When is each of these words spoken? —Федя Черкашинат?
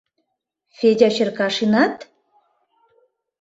—Федя 0.77 1.09
Черкашинат? 1.15 1.95